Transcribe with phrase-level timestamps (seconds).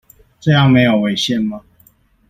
[0.39, 1.61] 這樣沒有違憲嗎？